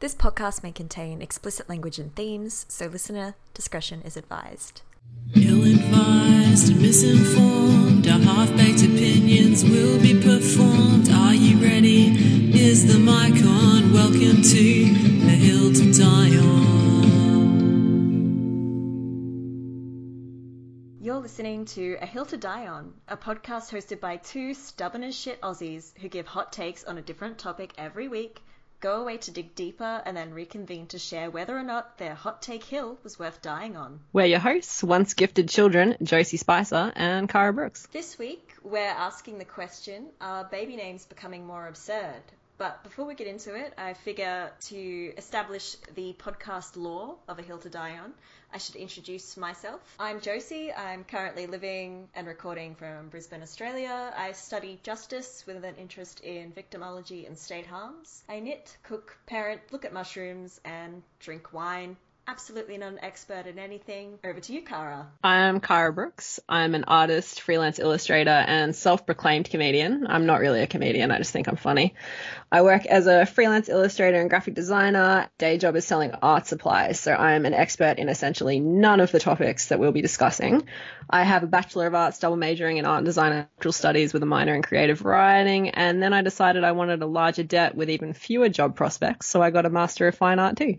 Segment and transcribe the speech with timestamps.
[0.00, 4.80] This podcast may contain explicit language and themes, so listener discretion is advised.
[5.36, 11.10] Ill advised and misinformed, our half baked opinions will be performed.
[11.10, 12.16] Are you ready?
[12.58, 13.92] Is the mic on?
[13.92, 14.84] Welcome to
[15.20, 16.70] the hill to die on.
[21.02, 25.14] You're listening to A Hill to Die On, a podcast hosted by two stubborn as
[25.14, 28.40] shit Aussies who give hot takes on a different topic every week
[28.80, 32.42] go away to dig deeper, and then reconvene to share whether or not their hot
[32.42, 34.00] take hill was worth dying on.
[34.12, 37.86] We're your hosts, once gifted children, Josie Spicer and Caragh Brooks.
[37.92, 42.22] This week, we're asking the question Are baby names becoming more absurd?
[42.60, 47.42] But before we get into it, I figure to establish the podcast lore of A
[47.42, 48.12] Hill to Die On,
[48.52, 49.80] I should introduce myself.
[49.98, 50.72] I'm Josie.
[50.72, 54.12] I'm currently living and recording from Brisbane, Australia.
[54.16, 58.24] I study justice with an interest in victimology and state harms.
[58.28, 61.96] I knit, cook, parent, look at mushrooms, and drink wine
[62.30, 64.16] absolutely not an expert in anything.
[64.24, 65.04] Over to you, Caragh.
[65.24, 66.38] I'm Caragh Brooks.
[66.48, 70.06] I'm an artist, freelance illustrator, and self proclaimed comedian.
[70.08, 71.94] I'm not really a comedian, I just think I'm funny.
[72.52, 75.28] I work as a freelance illustrator and graphic designer.
[75.38, 79.18] Day job is selling art supplies, so I'm an expert in essentially none of the
[79.18, 80.68] topics that we'll be discussing.
[81.08, 84.12] I have a Bachelor of Arts double majoring in art and design and cultural studies
[84.12, 87.74] with a minor in creative writing, and then I decided I wanted a larger debt
[87.74, 90.78] with even fewer job prospects, so I got a Master of Fine Art too.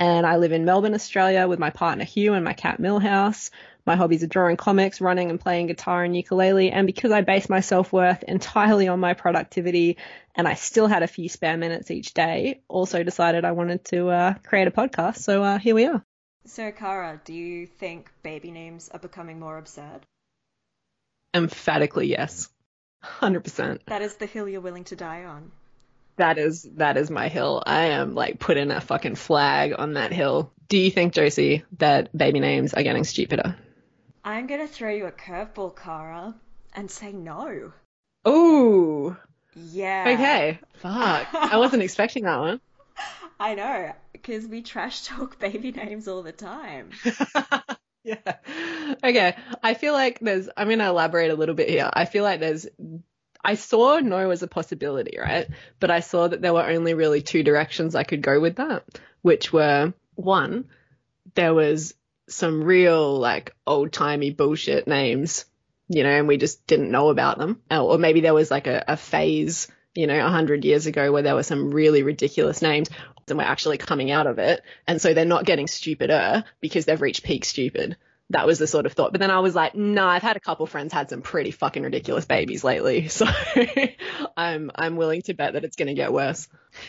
[0.00, 3.50] And I live in Melbourne, Australia with my partner Hugh and my cat Millhouse.
[3.84, 6.70] My hobbies are drawing comics, running and playing guitar and ukulele.
[6.70, 9.98] And because I base my self worth entirely on my productivity
[10.34, 14.08] and I still had a few spare minutes each day, also decided I wanted to
[14.08, 15.18] uh, create a podcast.
[15.18, 16.02] So uh, here we are.
[16.46, 20.00] So, Caragh, do you think baby names are becoming more absurd?
[21.34, 22.48] Emphatically, yes.
[23.04, 23.84] 100%.
[23.84, 25.52] That is the hill you're willing to die on
[26.20, 27.62] that is that is my hill.
[27.66, 30.52] I am like putting a fucking flag on that hill.
[30.68, 33.56] Do you think, Josie, that baby names are getting stupider?
[34.24, 36.34] I'm gonna throw you a curveball, Caragh,
[36.74, 37.72] and say no.
[38.28, 39.16] Ooh.
[39.54, 40.04] Yeah.
[40.08, 40.58] Okay.
[40.74, 41.28] Fuck.
[41.34, 42.60] I wasn't expecting that one.
[43.40, 46.90] I know, because we trash talk baby names all the time.
[48.04, 48.36] yeah.
[49.02, 49.34] Okay.
[49.62, 51.88] I feel like there's, I'm going to elaborate a little bit here.
[51.90, 52.66] I feel like there's
[53.44, 55.48] I saw no as a possibility, right?
[55.78, 58.84] But I saw that there were only really two directions I could go with that,
[59.22, 60.66] which were one,
[61.34, 61.94] there was
[62.28, 65.46] some real like old timey bullshit names,
[65.88, 67.60] you know, and we just didn't know about them.
[67.70, 71.22] Or maybe there was like a, a phase, you know, a hundred years ago where
[71.22, 72.90] there were some really ridiculous names
[73.26, 74.62] and we're actually coming out of it.
[74.86, 77.96] And so they're not getting stupider because they've reached peak stupid
[78.30, 79.12] that was the sort of thought.
[79.12, 81.50] But then I was like, no, nah, I've had a couple friends had some pretty
[81.50, 83.26] fucking ridiculous babies lately, so
[84.36, 86.46] I'm I'm willing to bet that it's to get worse.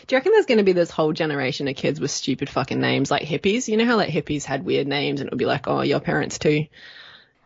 [0.08, 3.10] Do you reckon there's to be this whole generation of kids with stupid fucking names
[3.10, 3.68] like hippies?
[3.68, 6.00] You know how like hippies had weird names and it would be like, oh, your
[6.00, 6.68] parents too.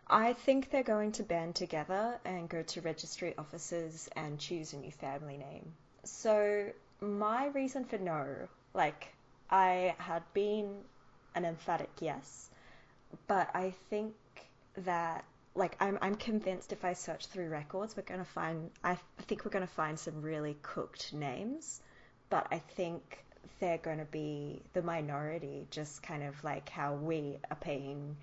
[0.08, 4.76] I think they're going to band together and go to registry offices and choose a
[4.76, 5.72] new family name.
[6.04, 6.70] So
[7.00, 8.26] my reason for no,
[8.74, 9.08] like
[9.50, 10.76] I had been
[11.34, 12.50] an emphatic yes
[13.26, 14.14] but I think
[14.78, 15.24] that
[15.54, 19.50] like I'm I'm convinced if I search through records, we're gonna find I think we're
[19.50, 21.80] gonna find some really cooked names,
[22.28, 23.24] but I think
[23.60, 28.16] they're to be the minority, just kind of like how we are paying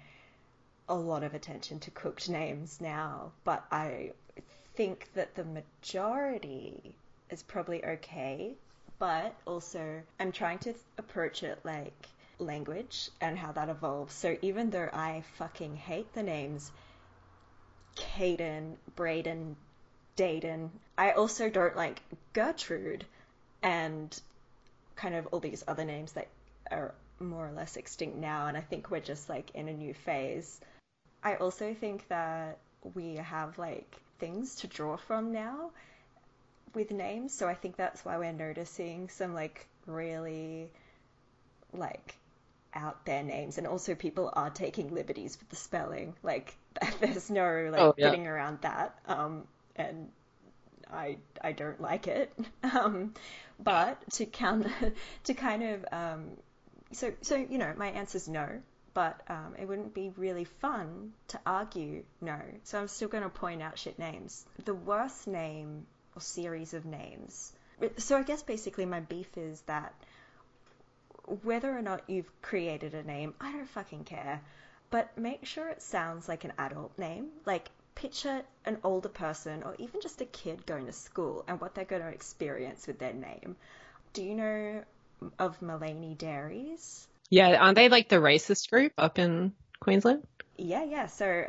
[0.89, 3.31] a lot of attention to cooked names now.
[3.43, 4.11] But I
[4.75, 6.95] think that the majority
[7.29, 8.53] is probably okay,
[8.99, 12.07] but also I'm trying to approach it like
[12.39, 14.13] language and how that evolves.
[14.13, 16.71] So even though I fucking hate the names
[17.95, 19.55] Caden, Braden,
[20.15, 22.01] Dayton, I also don't like
[22.33, 23.05] Gertrude
[23.61, 24.19] and
[24.95, 26.27] kind of all these other names that
[26.71, 28.47] are more or less extinct now.
[28.47, 30.59] And I think we're just like in a new phase.
[31.23, 32.57] I also think that
[32.95, 35.71] we have like things to draw from now
[36.73, 37.33] with names.
[37.33, 40.69] So I think that's why we're noticing some like really
[41.73, 42.15] like
[42.75, 46.15] out their names, and also people are taking liberties with the spelling.
[46.23, 46.55] Like
[46.99, 48.09] there's no like oh, yeah.
[48.09, 48.97] getting around that.
[49.07, 50.09] Um, and
[50.91, 52.33] I I don't like it.
[52.63, 53.13] Um,
[53.59, 54.67] but to count
[55.25, 56.31] to kind of um,
[56.91, 58.61] so so you know my answer is no.
[58.93, 62.39] But um, it wouldn't be really fun to argue no.
[62.63, 64.45] So I'm still going to point out shit names.
[64.65, 67.53] The worst name or series of names.
[67.97, 69.93] So I guess basically my beef is that
[71.43, 74.41] whether or not you've created a name, I don't fucking care.
[74.89, 77.27] But make sure it sounds like an adult name.
[77.45, 81.75] Like, picture an older person or even just a kid going to school and what
[81.75, 83.55] they're going to experience with their name.
[84.13, 84.83] Do you know
[85.39, 87.07] of Mullaney Dairies.
[87.29, 90.23] Yeah, aren't they like the racist group up in Queensland?
[90.57, 91.07] Yeah, yeah.
[91.07, 91.45] So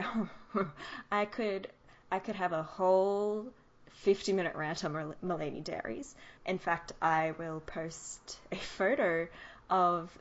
[1.12, 1.68] I could
[2.10, 3.46] I could have a whole
[3.88, 6.14] 50 minute rant on Mullaney Dairies.
[6.46, 9.28] In fact, I will post a photo
[9.70, 10.16] of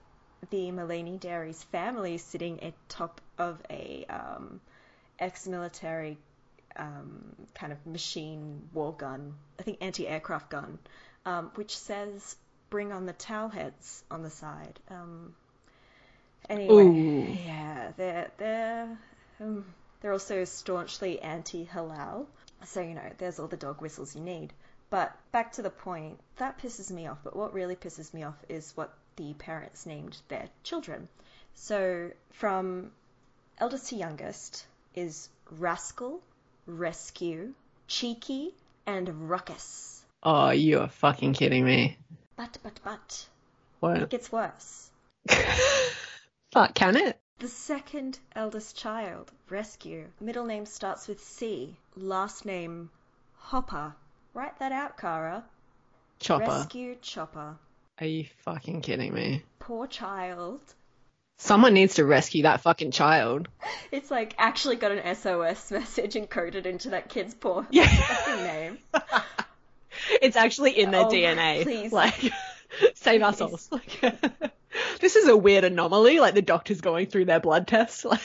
[0.49, 4.59] the Mullaney Dairies family sitting atop of a um,
[5.19, 6.17] ex-military
[6.75, 10.79] um, kind of machine war gun, I think anti-aircraft gun,
[11.25, 12.35] um, which says
[12.69, 14.79] "Bring on the towelheads" on the side.
[14.89, 15.35] Um,
[16.49, 17.37] anyway, Ooh.
[17.45, 18.97] yeah, they're they're
[19.39, 19.65] um,
[20.01, 22.25] they're also staunchly anti-halal,
[22.65, 24.51] so you know there's all the dog whistles you need.
[24.89, 27.17] But back to the point, that pisses me off.
[27.23, 31.07] But what really pisses me off is what the parents named their children.
[31.55, 32.91] So from
[33.57, 34.65] eldest to youngest
[34.95, 36.21] is Rascal,
[36.65, 37.53] Rescue,
[37.87, 38.53] Cheeky,
[38.85, 40.03] and Ruckus.
[40.23, 41.97] Oh, you are fucking kidding me.
[42.35, 43.27] But, but, but,
[43.79, 44.01] What?
[44.01, 44.89] it gets worse.
[46.51, 47.19] Fuck, can it?
[47.39, 52.89] The second eldest child, Rescue, middle name starts with C, last name
[53.35, 53.93] Hopper.
[54.33, 55.43] Write that out, Caragh.
[56.19, 56.45] Chopper.
[56.45, 57.57] Rescue Chopper.
[57.99, 59.43] Are you fucking kidding me?
[59.59, 60.61] Poor child.
[61.37, 63.47] Someone needs to rescue that fucking child.
[63.91, 67.85] It's like actually got an SOS message encoded into that kid's poor Yeah.
[67.87, 68.77] fucking name.
[70.21, 71.61] It's actually in their Oh, DNA.
[71.63, 71.91] please.
[71.93, 72.31] Like,
[72.95, 73.69] save our souls.
[73.71, 74.01] Like,
[74.99, 76.19] this is a weird anomaly.
[76.19, 78.03] Like the doctor's going through their blood tests.
[78.03, 78.19] Like,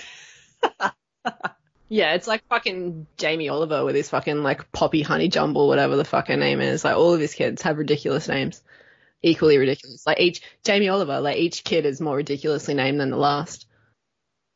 [1.90, 6.04] yeah, it's like fucking Jamie Oliver with his fucking like Poppy Honey Jumble, whatever the
[6.04, 6.82] fuck her name is.
[6.84, 8.62] Like all of his kids have ridiculous names,
[9.22, 10.06] equally ridiculous.
[10.06, 13.66] Like each Jamie Oliver, like each kid is more ridiculously named than the last.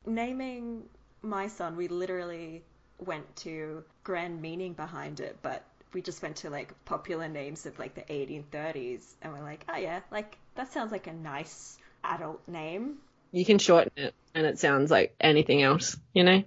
[0.07, 0.83] Naming
[1.23, 2.63] my son, we literally
[2.99, 7.79] went to grand meaning behind it, but we just went to like popular names of
[7.79, 12.47] like the 1830s, and we're like, oh yeah, like that sounds like a nice adult
[12.49, 12.99] name.
[13.31, 15.97] You can shorten it, and it sounds like anything else.
[16.15, 16.43] You know,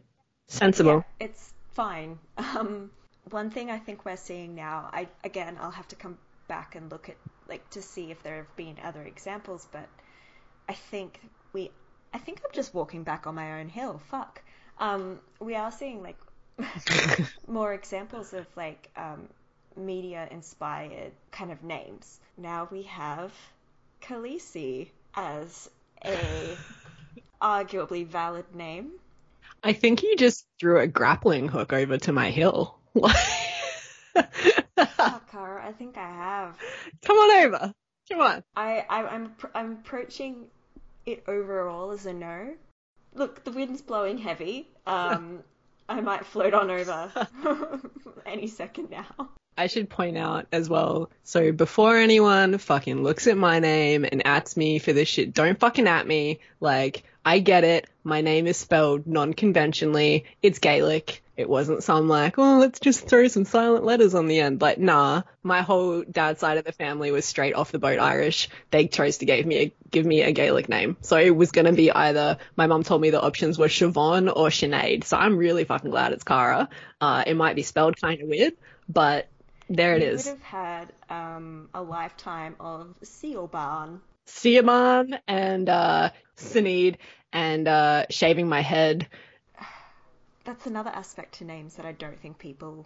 [0.47, 1.03] sensible.
[1.19, 2.19] Yeah, it's fine.
[2.37, 2.91] Um,
[3.31, 6.91] one thing I think we're seeing now, I again, I'll have to come back and
[6.91, 7.15] look at
[7.47, 9.87] like to see if there have been other examples, but
[10.67, 11.19] I think
[11.53, 11.71] we,
[12.13, 14.01] I think I'm just walking back on my own hill.
[14.09, 14.41] Fuck.
[14.79, 16.17] Um, we are seeing like
[17.47, 19.27] more examples of like um,
[19.75, 22.19] media inspired kind of names.
[22.37, 23.31] Now we have
[24.01, 25.69] Khaleesi as
[26.03, 26.57] a
[27.41, 28.91] arguably valid name.
[29.63, 32.79] I think you just threw a grappling hook over to my hill.
[35.45, 36.55] I think I have.
[37.03, 37.73] Come on over.
[38.09, 38.43] Come on.
[38.55, 40.45] I, I I'm I'm approaching
[41.05, 42.53] it overall as a no.
[43.13, 44.67] Look, the wind's blowing heavy.
[44.85, 45.39] Um,
[45.89, 47.11] I might float on over
[48.25, 49.29] any second now.
[49.57, 51.09] I should point out as well.
[51.23, 55.59] So before anyone fucking looks at my name and ats me for this shit, don't
[55.59, 56.39] fucking at me.
[56.59, 57.87] Like, I get it.
[58.03, 60.25] My name is spelled non-conventionally.
[60.41, 61.23] It's Gaelic.
[61.37, 64.61] It wasn't some like, oh, let's just throw some silent letters on the end.
[64.61, 65.23] Like, nah.
[65.43, 68.49] My whole dad's side of the family was straight off the boat Irish.
[68.71, 70.97] They chose to give me a, give me a Gaelic name.
[71.01, 74.47] So it was gonna be either, my mum told me the options were Siobhan or
[74.49, 75.03] Sinead.
[75.03, 76.69] So I'm really fucking glad it's Caragh.
[77.01, 78.53] Uh, it might be spelled kind of weird,
[78.87, 79.27] but
[79.69, 80.25] there it You is.
[80.25, 82.95] would have had um, a lifetime of
[83.51, 84.01] barn.
[84.27, 86.95] Siaman and uh Sinead
[87.31, 89.07] and uh shaving my head.
[90.45, 92.85] That's another aspect to names that I don't think people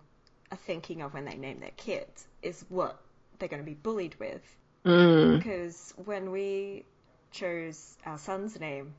[0.51, 2.99] are thinking of when they name their kids is what
[3.37, 4.41] they're going to be bullied with.
[4.85, 5.37] Mm.
[5.37, 6.85] Because when we
[7.31, 8.93] chose our son's name,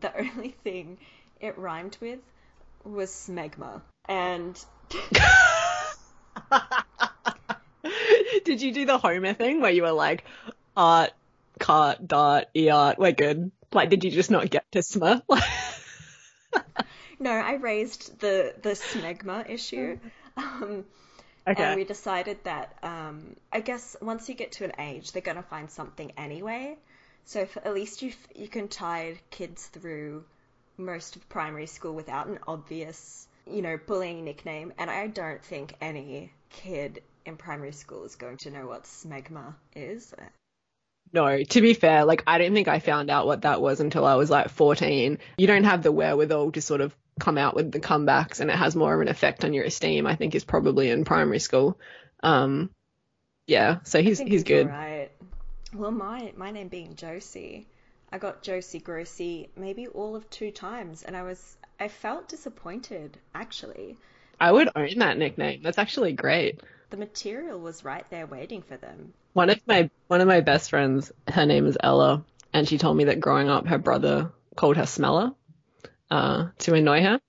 [0.00, 0.98] the only thing
[1.40, 2.20] it rhymed with
[2.84, 3.80] was smegma.
[4.08, 4.62] And
[8.44, 10.24] Did you do the Homer thing where you were like
[10.76, 11.12] art,
[11.58, 13.52] cart, dart, eart, we're good?
[13.72, 15.22] Like did you just not get to sma?
[17.22, 19.98] no, I raised the, the smegma issue.
[20.36, 20.84] Um,
[21.46, 21.62] okay.
[21.62, 25.36] And we decided that um, I guess once you get to an age, they're going
[25.36, 26.76] to find something anyway.
[27.24, 30.24] So at least you you can tide kids through
[30.76, 34.72] most of primary school without an obvious, you know, bullying nickname.
[34.78, 39.54] And I don't think any kid in primary school is going to know what smegma
[39.76, 40.14] is.
[41.12, 44.06] No, to be fair, like I don't think I found out what that was until
[44.06, 45.18] I was like 14.
[45.36, 48.56] You don't have the wherewithal to sort of come out with the comebacks and it
[48.56, 51.78] has more of an effect on your esteem, I think is probably in primary school.
[52.22, 52.70] Um
[53.46, 54.68] yeah, so he's think he's good.
[54.68, 55.10] Right.
[55.74, 57.66] Well, my my name being Josie,
[58.12, 63.18] I got Josie Grossi maybe all of two times, and I was I felt disappointed
[63.34, 63.96] actually.
[64.40, 65.60] I would own that nickname.
[65.62, 66.60] That's actually great.
[66.90, 69.12] the material was right there waiting for them.
[69.32, 72.96] One of my one of my best friends, her name is Ella, and she told
[72.96, 75.32] me that growing up, her brother called her Smeller
[76.12, 77.20] uh, to annoy her.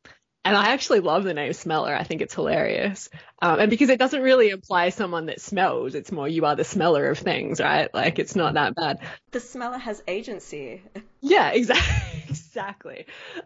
[0.46, 1.96] And I actually love the name Smeller.
[1.96, 3.10] I think it's hilarious.
[3.42, 6.66] Um, and because it doesn't really imply someone that smells, it's more you are the
[6.66, 7.94] smeller of things, right?
[7.94, 9.00] Like it's not that bad.
[9.32, 10.82] The smeller has agency.
[11.22, 12.24] Yeah, exactly.
[12.28, 13.06] exactly.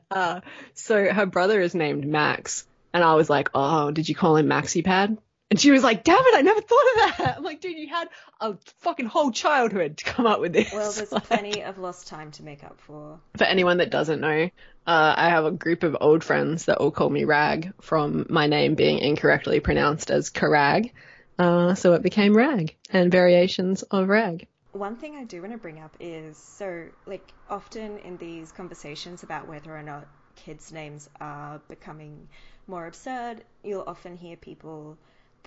[0.09, 0.41] Uh,
[0.73, 2.65] so her brother is named Max.
[2.93, 5.19] And I was like, oh, did you call him Maxi Pad?
[5.49, 7.37] And she was like, damn it, I never thought of that.
[7.37, 8.09] I'm like, dude, you had
[8.41, 10.73] a fucking whole childhood to come up with this.
[10.73, 13.19] Well, there's Like- plenty of lost time to make up for.
[13.37, 14.49] for anyone that doesn't know,
[14.85, 18.47] uh, I have a group of old friends that all call me Rag from my
[18.47, 20.91] name being incorrectly pronounced as Karag.
[21.39, 24.47] Uh, so it became Rag and variations of Rag.
[24.73, 29.23] One thing I do want to bring up is so, like, often in these conversations
[29.23, 32.27] about whether or not kids' names are becoming
[32.67, 34.97] more absurd, you'll often hear people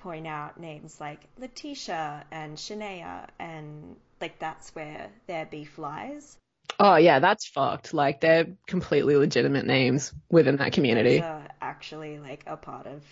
[0.01, 6.37] point out names like Letitia and Shania, and like that's where their beef lies.
[6.79, 7.93] Oh yeah, that's fucked.
[7.93, 13.03] Like they're completely legitimate names within that community, are actually like a part of,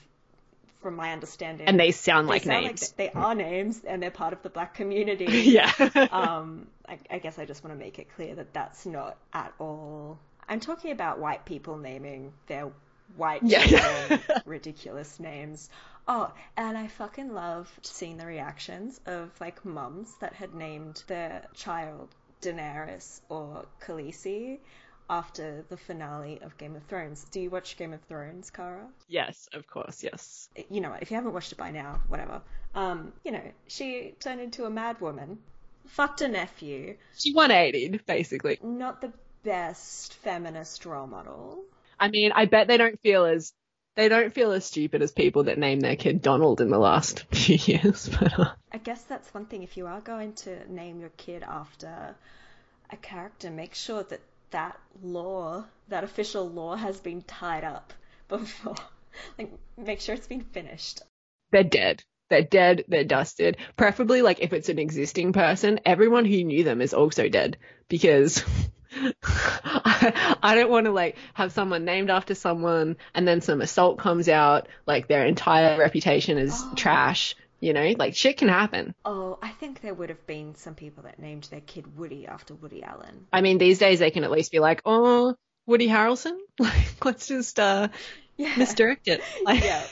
[0.82, 2.92] from my understanding, and they sound they like sound names.
[2.96, 5.24] they are names, and they're part of the black community.
[5.44, 5.72] yeah.
[6.10, 9.52] um, I, I guess I just want to make it clear that that's not at
[9.58, 10.18] all.
[10.48, 12.70] I'm talking about white people naming their
[13.16, 14.18] white Yeah.
[14.46, 15.70] ridiculous names.
[16.06, 21.44] Oh, and I fucking loved seeing the reactions of like mums that had named their
[21.54, 22.08] child
[22.40, 24.58] Daenerys or Khaleesi
[25.10, 27.24] after the finale of Game of Thrones.
[27.30, 28.88] Do you watch Game of Thrones, Caragh?
[29.08, 30.02] yes, of course.
[30.02, 30.48] Yes.
[30.70, 32.42] you know if you haven't watched it by now, whatever.
[32.74, 35.38] Um, you know, she turned into a mad woman,
[35.86, 38.58] fucked a nephew, She 180 basically.
[38.62, 39.12] not the
[39.42, 41.64] best feminist role model.
[42.00, 43.52] I mean, I bet they don't feel as
[43.96, 47.24] they don't feel as stupid as people that name their kid Donald in the last
[47.32, 48.08] few years.
[48.08, 49.62] But uh, I guess that's one thing.
[49.64, 52.14] If you are going to name your kid after
[52.90, 57.92] a character, make sure that that lore, that official lore, has been tied up
[58.28, 58.76] before.
[59.36, 61.02] Like, make sure it's been finished.
[61.50, 62.04] they're dead.
[62.30, 62.84] They're dead.
[62.88, 63.56] They're dusted.
[63.76, 67.56] Preferably, like if it's an existing person, everyone who knew them is also dead
[67.88, 68.44] because
[69.22, 73.98] I, I don't want to like have someone named after someone and then some assault
[73.98, 76.72] comes out, like their entire reputation is Oh.
[76.76, 77.34] trash.
[77.60, 78.94] You know, like shit can happen.
[79.04, 82.54] Oh, I think there would have been some people that named their kid Woody after
[82.54, 83.26] Woody Allen.
[83.32, 85.34] I mean, these days they can at least be like, oh,
[85.66, 86.38] Woody Harrelson.
[86.60, 87.88] Like, let's just uh,
[88.36, 88.54] Yeah.
[88.56, 89.22] misdirect it.
[89.44, 89.84] Like, Yeah.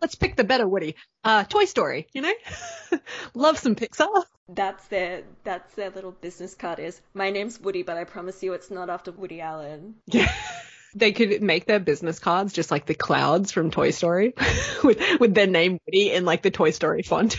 [0.00, 0.96] Let's pick the better Woody.
[1.24, 2.06] Uh, Toy Story.
[2.12, 2.32] You know,
[3.34, 4.24] love some Pixar.
[4.48, 8.52] That's their that's their little business card is my name's Woody, but I promise you
[8.52, 9.94] it's not after Woody Allen.
[10.06, 10.32] Yeah.
[10.94, 14.34] They could make their business cards just like the clouds from Toy Story
[14.84, 17.38] with with their name Woody in like the Toy Story font.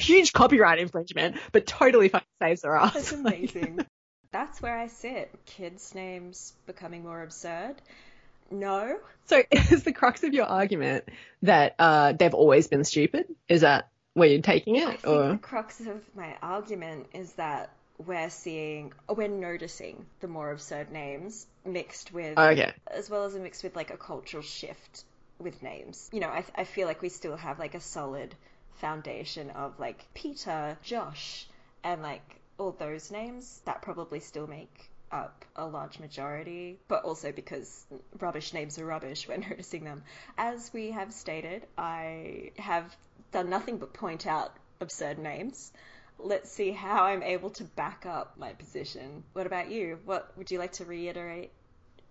[0.00, 2.94] Huge copyright infringement, but totally fucking saves their ass.
[2.94, 3.86] That's amazing.
[4.32, 5.32] that's where I sit.
[5.46, 7.76] Kids' names becoming more absurd.
[8.50, 8.98] No.
[9.26, 11.04] So is the crux of your argument
[11.42, 13.26] that uh, they've always been stupid?
[13.48, 15.06] Is that where you're taking it?
[15.06, 17.70] Or the crux of my argument is that
[18.04, 22.72] we're seeing or we're noticing the more absurd names mixed with okay.
[22.86, 25.04] as well as a mix with like a cultural shift
[25.38, 26.08] with names.
[26.12, 28.34] You know, I, I feel like we still have like a solid
[28.74, 31.46] foundation of like Peter, Josh,
[31.82, 32.22] and like
[32.58, 37.86] all those names that probably still make up a large majority, but also because
[38.20, 40.02] rubbish names are rubbish, we're noticing them.
[40.36, 42.96] As we have stated, I have
[43.32, 45.72] done nothing but point out absurd names.
[46.18, 49.22] Let's see how I'm able to back up my position.
[49.34, 49.98] What about you?
[50.04, 51.52] What would you like to reiterate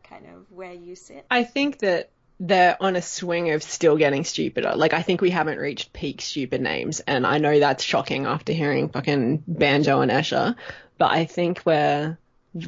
[0.03, 1.25] kind of where you sit?
[1.29, 4.73] I think that they're on a swing of still getting stupider.
[4.75, 8.53] Like I think we haven't reached peak stupid names, and I know that's shocking after
[8.53, 10.55] hearing fucking Banjo and Escher,
[10.97, 12.17] but I think we're,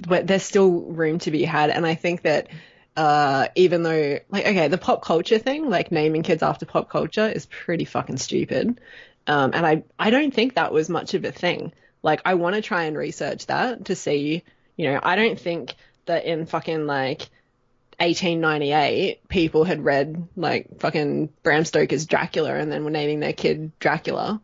[0.07, 2.47] we're there's still room to be had, and I think that
[2.95, 7.27] uh, even though like okay, the pop culture thing, like naming kids after pop culture,
[7.27, 8.81] is pretty fucking stupid,
[9.27, 11.73] um, and I I don't think that was much of a thing.
[12.01, 14.43] Like I want to try and research that to see,
[14.75, 17.29] you know, I don't think that in fucking like
[17.99, 23.71] 1898, people had read like fucking Bram Stoker's Dracula and then were naming their kid
[23.79, 24.41] Dracula.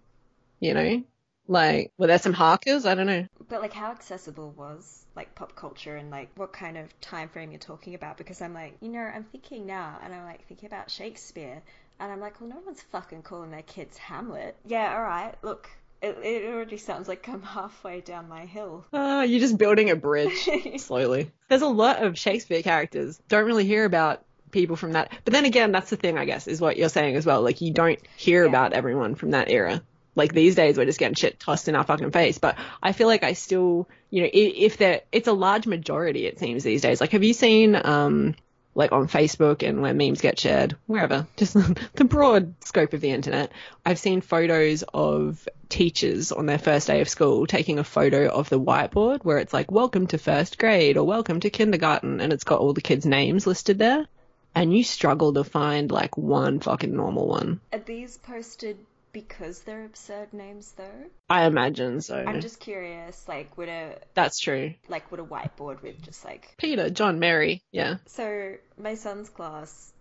[0.60, 1.04] You know,
[1.48, 2.86] like were there some Harkers?
[2.86, 3.28] I don't know.
[3.50, 7.52] But like how accessible was like pop culture and like what kind of time frame
[7.52, 8.18] you're talking about?
[8.18, 11.62] Because I'm like, you know, I'm thinking now and I'm like thinking about Shakespeare
[12.00, 14.56] and I'm like, well, no one's fucking calling their kids Hamlet.
[14.66, 15.34] Yeah, all right.
[15.44, 15.70] Look,
[16.02, 18.86] it, it already sounds like I'm halfway down my hill.
[18.92, 21.32] Uh, you're just building a bridge slowly.
[21.48, 23.22] There's a lot of Shakespeare characters.
[23.30, 25.12] Don't really hear about people from that.
[25.24, 27.42] But then again, that's the thing, I guess, is what you're saying as well.
[27.42, 28.50] Like you don't hear Yeah.
[28.50, 29.82] about everyone from that era.
[30.16, 32.38] Like these days, we're just getting shit tossed in our fucking face.
[32.38, 36.40] But I feel like I still, you know, if there, it's a large majority, it
[36.40, 37.02] seems these days.
[37.02, 38.36] Like, have you seen, um,
[38.76, 43.10] like on Facebook and where memes get shared, wherever, just the broad scope of the
[43.10, 43.52] internet.
[43.86, 48.50] I've seen photos of teachers on their first day of school taking a photo of
[48.50, 52.44] the whiteboard where it's like, welcome to first grade or welcome to kindergarten, and it's
[52.44, 54.06] got all the kids' names listed there.
[54.54, 57.60] And you struggle to find like one fucking normal one.
[57.74, 58.78] Are these posted
[59.16, 61.06] because they're absurd names though?
[61.30, 62.18] I imagine so.
[62.18, 64.74] I'm just curious, like would a That's true.
[64.90, 67.96] like would a whiteboard with just like Peter, John, Mary, yeah.
[68.08, 69.94] so my son's class,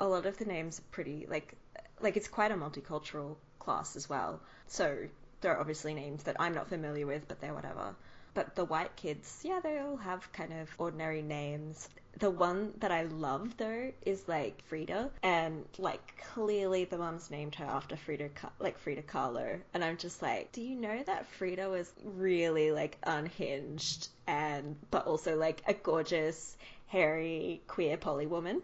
[0.00, 1.54] a lot of the names are pretty like
[2.00, 4.40] like it's quite a multicultural class as well.
[4.68, 4.96] So
[5.42, 7.94] there are obviously names that I'm not familiar with, but they're whatever.
[8.34, 11.88] But the white kids, yeah, they all have kind of ordinary names.
[12.18, 17.54] The one that I love though is like Frida, and like clearly the mum's named
[17.56, 21.68] her after Frida, like Frida Kahlo, and I'm just like, do you know that Frida
[21.68, 28.62] was really like unhinged and but also like a gorgeous, hairy, queer poly woman?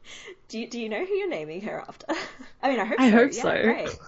[0.49, 2.07] Do you do you know who you're naming her after?
[2.63, 3.17] I mean, I hope I so.
[3.17, 3.63] hope yeah, so.
[3.63, 3.99] Great.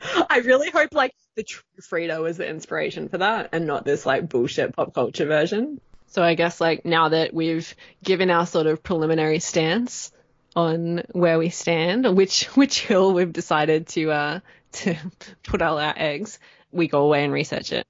[0.30, 4.04] I really hope like the true Frida was the inspiration for that and not this
[4.04, 5.80] like bullshit pop culture version.
[6.08, 10.10] So I guess like now that we've given our sort of preliminary stance
[10.56, 14.40] on where we stand, which which hill we've decided to uh
[14.72, 14.96] to
[15.44, 16.40] put all our eggs,
[16.72, 17.86] we go away and research it.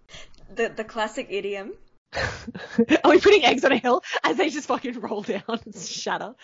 [0.54, 1.72] The the classic idiom.
[3.04, 6.34] Are we putting eggs on a hill as they just fucking roll down and shatter?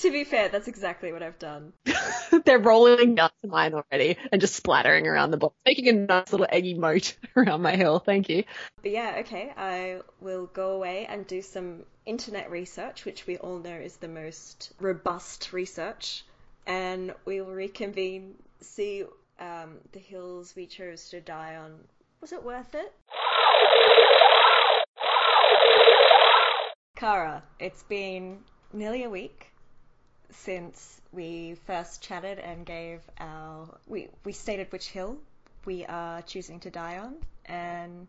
[0.00, 1.72] To be fair, that's exactly what I've done.
[2.44, 6.32] They're rolling down to mine already and just splattering around the bottom, making a nice
[6.32, 7.98] little eggy moat around my hill.
[7.98, 8.44] Thank you.
[8.82, 13.58] But yeah, okay, I will go away and do some internet research, which we all
[13.58, 16.24] know is the most robust research,
[16.66, 19.04] and we will reconvene, see
[19.40, 21.72] um, the hills we chose to die on.
[22.20, 22.92] Was it worth it?
[27.00, 29.50] Caragh, it's been nearly a week
[30.28, 35.16] since we first chatted and gave our we we stated which hill
[35.64, 38.06] we are choosing to die on and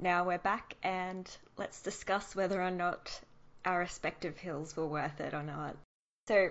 [0.00, 3.20] now we're back and let's discuss whether or not
[3.64, 5.76] our respective hills were worth it or not.
[6.26, 6.50] So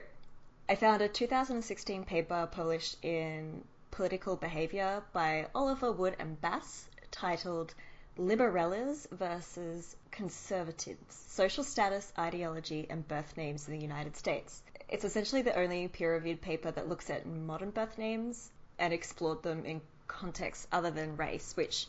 [0.70, 7.76] I found a 2016 paper published in Political Behavior by Oliver Wood and Bass titled
[8.18, 14.62] Liberals versus Conservatives Social Status, Ideology, and Birth Names in the United States.
[14.88, 19.42] It's essentially the only peer reviewed paper that looks at modern birth names and explored
[19.42, 21.88] them in contexts other than race, which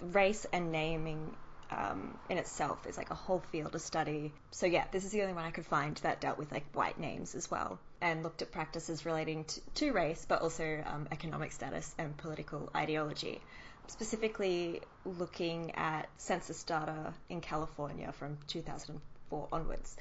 [0.00, 1.34] race and naming
[1.72, 4.32] um, in itself is like a whole field of study.
[4.52, 7.00] So yeah, this is the only one I could find that dealt with like white
[7.00, 11.50] names as well and looked at practices relating to, to race, but also um, economic
[11.50, 13.40] status and political ideology.
[13.86, 19.96] Specifically, looking at census data in California from 2004 onwards.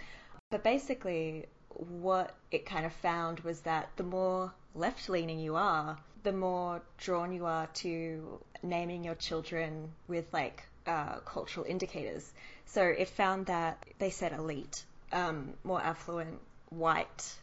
[0.52, 5.98] But basically, what it kind of found was that the more left leaning you are,
[6.24, 12.32] the more drawn you are to naming your children with like uh, cultural indicators.
[12.66, 16.40] So it found that they said elite, um, more affluent,
[16.70, 17.36] white,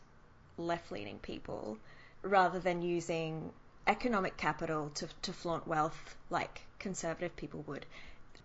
[0.59, 1.79] left leaning people,
[2.23, 3.53] rather than using
[3.87, 7.87] economic capital to, to flaunt wealth like conservative people would.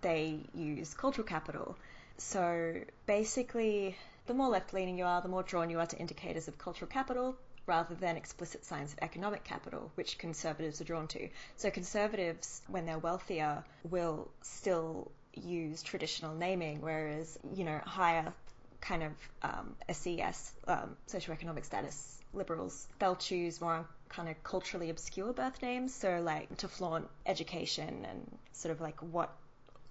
[0.01, 1.77] They use cultural capital.
[2.17, 3.95] So basically,
[4.27, 6.89] the more left leaning you are, the more drawn you are to indicators of cultural
[6.89, 7.35] capital
[7.67, 11.29] rather than explicit signs of economic capital, which conservatives are drawn to.
[11.57, 18.33] So conservatives, when they're wealthier, will still use traditional naming, whereas, you know, higher
[18.81, 19.11] kind of
[19.43, 25.93] um, SES, um, socioeconomic status liberals, they'll choose more kind of culturally obscure birth names,
[25.93, 29.31] so like to flaunt education and sort of like what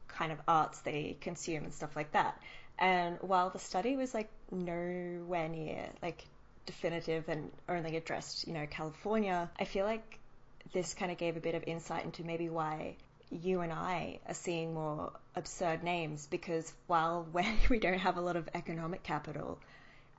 [0.09, 2.41] kind of arts they consume and stuff like that.
[2.79, 6.25] And while the study was like nowhere near like
[6.67, 10.19] definitive and only addressed, you know, California, I feel like
[10.73, 12.97] this kind of gave a bit of insight into maybe why
[13.31, 17.27] you and I are seeing more absurd names because while
[17.71, 19.59] we don't have a lot of economic capital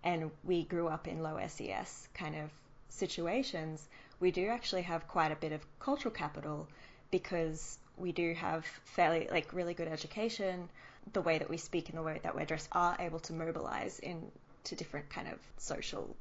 [0.04, 2.50] and we grew up in low SES kind of
[2.90, 3.88] situations,
[4.20, 6.68] we do actually have quite a bit of cultural capital
[7.10, 10.70] because we do have fairly like really good education.
[11.14, 14.00] The way that we speak and the way that we're dressed are able to mobilize
[14.00, 16.16] into different kind of social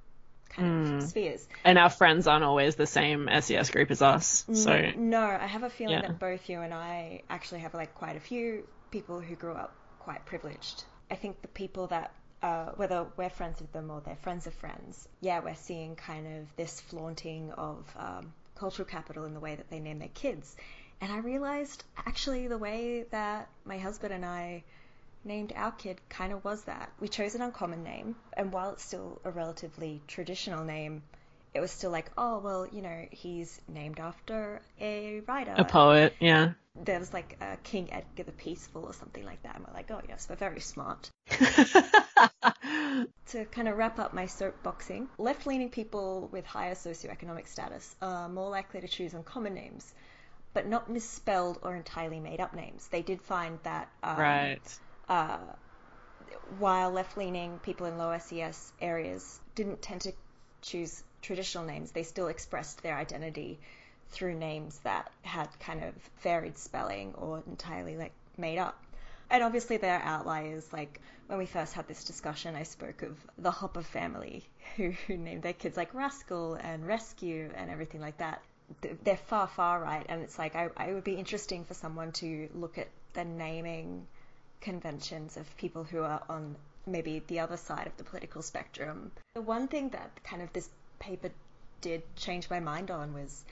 [0.48, 1.02] kind of mm.
[1.08, 1.46] spheres.
[1.64, 4.44] And our friends aren't always the same SES group as us.
[4.52, 6.08] So No, I have a feeling Yeah.
[6.08, 9.74] that both you and I actually have like quite a few people who grew up
[10.00, 10.84] quite privileged.
[11.10, 14.54] I think the people that uh, whether we're friends with them or they're friends of
[14.54, 19.54] friends, yeah, we're seeing kind of this flaunting of um, cultural capital in the way
[19.54, 20.56] that they name their kids.
[21.00, 24.64] And I realized actually the way that my husband and I
[25.24, 26.90] named our kid kind of was that.
[27.00, 31.02] We chose an uncommon name, and while it's still a relatively traditional name,
[31.52, 35.54] it was still like, oh, well, you know, he's named after a writer.
[35.56, 36.52] A poet, yeah.
[36.82, 39.56] There was like uh, King Edgar the Peaceful or something like that.
[39.56, 41.10] And we're like, oh, yes, we're very smart.
[43.28, 48.28] to kind of wrap up my soapboxing, left leaning people with higher socioeconomic status are
[48.28, 49.92] more likely to choose uncommon names,
[50.54, 52.88] but not misspelled or entirely made up names.
[52.88, 53.88] They did find that.
[54.02, 54.78] Um, right.
[55.08, 55.38] Uh,
[56.58, 60.12] while left leaning people in low SES areas didn't tend to
[60.62, 63.58] choose traditional names, they still expressed their identity
[64.10, 68.82] through names that had kind of varied spelling or entirely like made up.
[69.30, 70.72] And obviously there are outliers.
[70.72, 74.44] Like when we first had this discussion, I spoke of the Hopper family
[74.76, 78.42] who, who named their kids like Rascal and Rescue and everything like that.
[79.02, 82.48] They're far, far right, and it's like I, I would be interesting for someone to
[82.54, 84.06] look at the naming
[84.60, 86.54] conventions of people who are on
[86.86, 89.10] maybe the other side of the political spectrum.
[89.34, 90.68] The one thing that kind of this
[91.00, 91.30] paper
[91.80, 93.44] did change my mind on was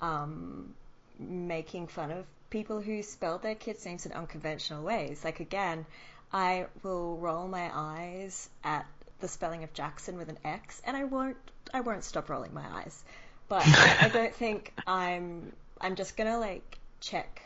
[0.00, 0.74] um,
[1.18, 5.24] making fun of people who spelled their kids' names in unconventional ways.
[5.24, 5.86] Like again,
[6.32, 8.86] I will roll my eyes at
[9.20, 11.36] the spelling of Jackson with an X, and I won't
[11.72, 13.04] I won't stop rolling my eyes.
[13.48, 17.42] But I don't think I'm I'm just gonna like check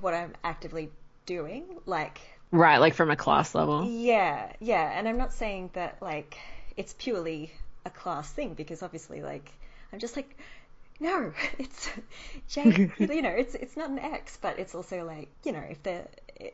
[0.00, 0.90] what I'm actively
[1.26, 2.20] doing, like
[2.52, 3.84] Right, like from a class level.
[3.84, 6.36] Yeah, yeah, and I'm not saying that like
[6.76, 7.52] it's purely
[7.84, 9.52] a class thing because obviously like
[9.92, 10.36] I'm just like
[11.00, 11.90] no, it's
[12.54, 16.06] you know, it's it's not an X, but it's also like you know if the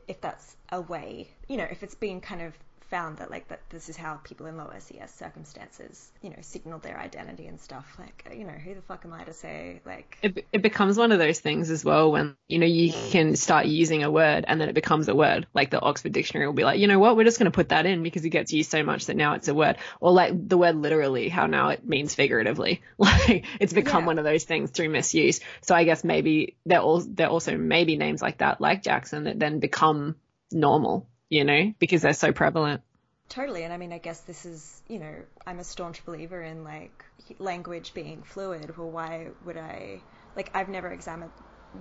[0.09, 2.55] if that's a way, you know, if it's been kind of
[2.91, 6.79] found that like that this is how people in low SES circumstances, you know, signal
[6.79, 7.97] their identity and stuff.
[7.99, 11.13] Like, you know, who the fuck am I to say like it, it becomes one
[11.13, 13.11] of those things as well when you know you mm.
[13.11, 15.47] can start using a word and then it becomes a word.
[15.55, 17.71] Like the Oxford Dictionary will be like, you know what, we're just going to put
[17.71, 19.77] that in because it gets used so much that now it's a word.
[20.01, 22.83] Or like the word literally, how now it means figuratively.
[22.99, 24.07] Like it's become yeah.
[24.07, 25.41] one of those things through misuse.
[25.61, 29.39] So I guess maybe there all there also maybe names like that, like Jackson, that
[29.39, 30.17] then become
[30.51, 32.83] normal you know, because they're so prevalent.
[33.29, 33.65] Totally.
[33.65, 35.15] And I mean, I guess this is, you know,
[35.47, 37.05] I'm a staunch believer in like
[37.39, 38.77] language being fluid.
[38.77, 40.01] Well, why would I,
[40.37, 41.33] like, I've never examined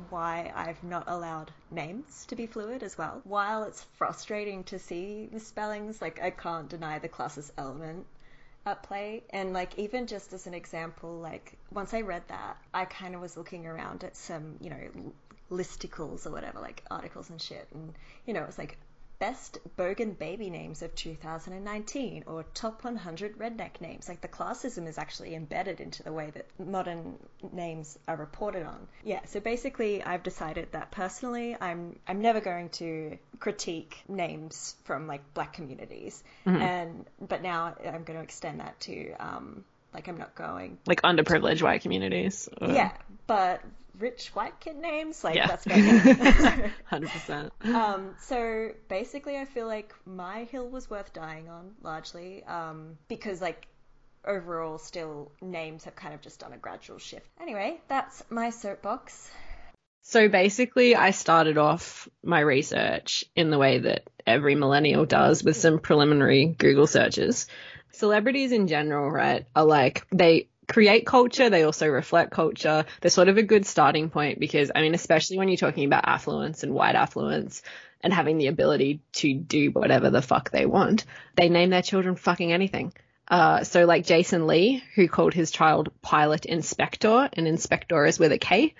[0.09, 3.21] why I've not allowed names to be fluid as well.
[3.23, 8.05] While it's frustrating to see misspellings, like, I can't deny the classist element
[8.65, 9.23] at play.
[9.29, 13.21] And like even just as an example, like once I read that, I kind of
[13.21, 15.13] was looking around at some, you know,
[15.51, 17.93] listicles or whatever, like articles and shit, and
[18.25, 18.77] you know, it's like
[19.25, 24.07] Best Bogan Baby Names of 2019 or Top 100 Redneck Names.
[24.07, 27.17] Like the classism is actually embedded into the way that modern
[27.51, 28.87] names are reported on.
[29.03, 35.07] Yeah, so basically I've decided that personally I'm I'm never going to critique names from
[35.07, 36.23] like black communities.
[36.45, 36.61] Mm-hmm.
[36.61, 41.01] And but now I'm going to extend that to um like I'm not going like
[41.01, 42.47] underprivileged white communities.
[42.61, 42.69] Or...
[42.69, 42.91] Yeah,
[43.25, 43.63] but
[43.99, 45.23] rich white kid names.
[45.23, 45.47] Like yeah.
[45.47, 45.65] that's
[46.85, 47.53] hundred percent.
[47.63, 53.41] Um, so basically, I feel like my hill was worth dying on largely um, because
[53.41, 53.67] like
[54.25, 57.29] overall, still names have kind of just done a gradual shift.
[57.39, 59.31] Anyway, that's my soapbox.
[60.01, 65.57] So basically, I started off my research in the way that every millennial does with
[65.57, 67.47] some preliminary Google searches.
[67.91, 72.85] Celebrities in general, right, are like, they create culture, they also reflect culture.
[73.01, 76.07] They're sort of a good starting point because, I mean, especially when you're talking about
[76.07, 77.61] affluence and white affluence
[78.01, 82.15] and having the ability to do whatever the fuck they want, they name their children
[82.15, 82.93] fucking anything.
[83.27, 88.31] Uh, so like Jason Lee, who called his child Pilot Inspector, and Inspector is with
[88.31, 88.75] a K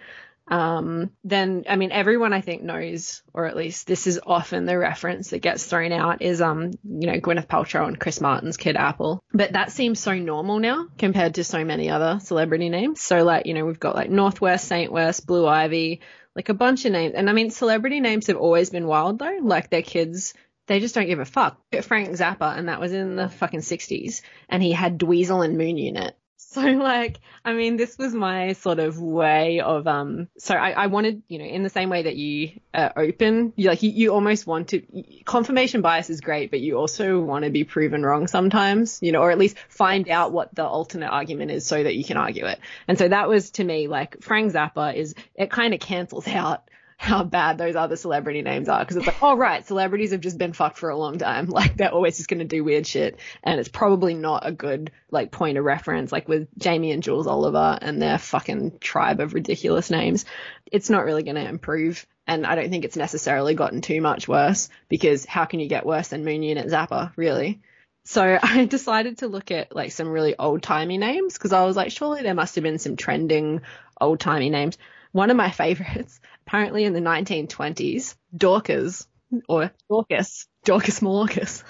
[0.47, 4.77] um, then I mean everyone I think knows, or at least this is often the
[4.77, 8.75] reference that gets thrown out is um you know Gwyneth Paltrow and Chris Martin's kid
[8.75, 13.01] Apple, but that seems so normal now compared to so many other celebrity names.
[13.01, 16.01] So like you know we've got like Northwest, Saint West, Blue Ivy,
[16.36, 19.39] like a bunch of names, and I mean celebrity names have always been wild though,
[19.41, 20.34] like their kids.
[20.67, 21.62] They just don't give a fuck.
[21.84, 25.77] Frank Zappa, and that was in the fucking 60s, and he had Dweezil and Moon
[25.77, 26.17] Unit
[26.55, 30.88] so like, I mean, this was my sort of way of, um, so I, I
[30.88, 34.13] wanted, you know, in the same way that you uh, open, you like, you, you
[34.13, 34.81] almost want to,
[35.25, 39.21] confirmation bias is great, but you also want to be proven wrong sometimes, you know,
[39.21, 42.45] or at least find out what the alternate argument is so that you can argue
[42.45, 42.60] it.
[42.88, 46.69] And so that was to me like Frank Zappa is, it kind of cancels out
[46.97, 50.38] how bad those other celebrity names are because it's like, oh right, celebrities have just
[50.38, 51.47] been fucked for a long time.
[51.55, 55.31] Like they're always just gonna do weird shit, and it's probably not a good like
[55.31, 56.12] point of reference.
[56.12, 60.25] Like with Jamie and Jules Oliver and their fucking tribe of ridiculous names,
[60.71, 62.05] it's not really gonna improve.
[62.27, 65.86] And I don't think it's necessarily gotten too much worse because how can you get
[65.86, 67.62] worse than Moon Unit Zappa, really?
[68.05, 71.75] So I decided to look at like some really old timey names because I was
[71.75, 73.62] like, surely there must have been some trending
[73.99, 74.77] old timey names.
[75.12, 79.08] One of my favorites, apparently in the 1920s, Dorcas
[79.49, 81.63] or Dorcas, Dorcas Malorcas.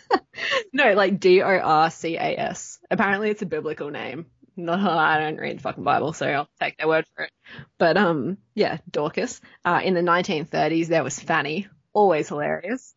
[0.72, 2.78] no, like D O R C A S.
[2.90, 4.26] Apparently it's a biblical name.
[4.56, 7.30] No, I don't read the fucking Bible, so I'll take their word for it.
[7.78, 9.40] But um, yeah, Dorcas.
[9.64, 12.94] Uh, in the 1930s, there was Fanny, always hilarious.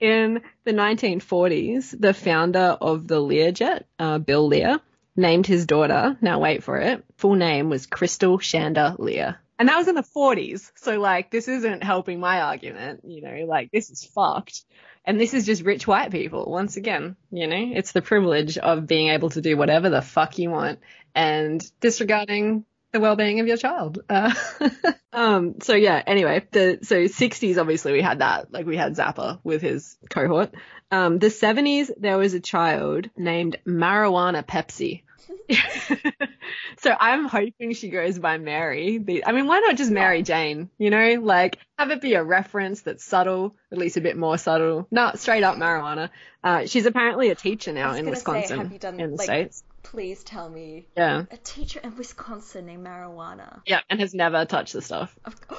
[0.00, 4.80] In the 1940s, the founder of the Learjet, uh, Bill Lear,
[5.14, 9.38] named his daughter, now wait for it, full name was Crystal Shanda Lear.
[9.58, 10.70] And that was in the 40s.
[10.76, 14.64] So like, this isn't helping my argument, you know, like this is fucked.
[15.04, 16.50] And this is just rich white people.
[16.50, 20.38] Once again, you know, it's the privilege of being able to do whatever the fuck
[20.38, 20.80] you want
[21.14, 24.00] and disregarding the well-being of your child.
[24.08, 24.34] Uh,
[25.12, 29.38] um, so yeah, anyway, the, so 60s, obviously we had that, like we had Zappa
[29.44, 30.54] with his cohort.
[30.90, 35.02] Um, the 70s, there was a child named Marijuana Pepsi.
[36.78, 39.22] so I'm hoping she goes by Mary.
[39.24, 40.70] I mean, why not just Mary Jane?
[40.78, 44.38] You know, like have it be a reference that's subtle, at least a bit more
[44.38, 44.86] subtle.
[44.90, 46.10] No, straight up marijuana.
[46.42, 49.64] Uh, she's apparently a teacher now in Wisconsin, say, done, in the like, states.
[49.82, 50.86] Please tell me.
[50.96, 51.24] Yeah.
[51.30, 53.62] A teacher in Wisconsin named Marijuana.
[53.66, 55.16] Yeah, and has never touched the stuff.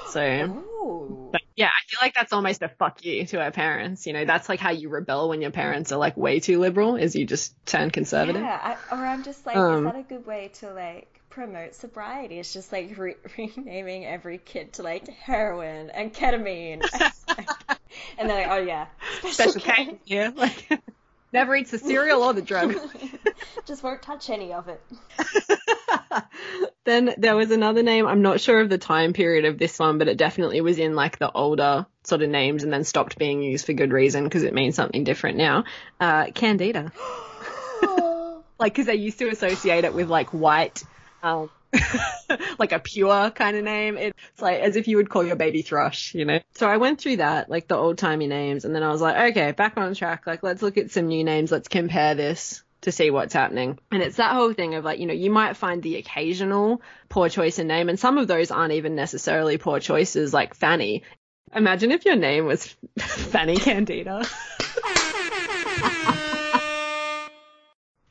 [0.09, 0.63] So.
[0.89, 1.29] Oh.
[1.33, 4.05] But yeah, I feel like that's almost a fuck you to our parents.
[4.05, 6.95] You know, that's like how you rebel when your parents are like way too liberal,
[6.95, 8.43] is you just turn conservative.
[8.43, 11.73] Yeah, I, or I'm just like, Um, is that a good way to like promote
[11.73, 12.37] sobriety?
[12.37, 16.83] It's just like re- renaming every kid to like heroin and ketamine,
[18.19, 18.85] and they're like, oh yeah,
[19.21, 19.99] special, Special K.
[20.05, 20.69] Yeah, like
[21.33, 22.75] never eats the cereal or the drug.
[23.65, 24.79] just won't touch any of it.
[26.85, 28.07] then there was another name.
[28.07, 30.95] I'm not sure of the time period of this one, but it definitely was in
[30.95, 34.43] like the older sort of names and then stopped being used for good reason because
[34.43, 35.65] it means something different now.
[35.99, 36.91] Uh, Candida.
[38.59, 40.83] like, because they used to associate it with like white,
[41.23, 41.49] um,
[42.59, 43.97] like a pure kind of name.
[43.97, 46.39] It's like as if you would call your baby thrush, you know?
[46.55, 49.31] So I went through that, like the old timey names, and then I was like,
[49.31, 50.25] okay, back on track.
[50.25, 51.51] Like, let's look at some new names.
[51.51, 53.79] Let's compare this to see what's happening.
[53.91, 57.29] And it's that whole thing of like, you know, you might find the occasional poor
[57.29, 61.03] choice in name, and some of those aren't even necessarily poor choices, like Fanny.
[61.55, 64.25] Imagine if your name was Fanny Candida.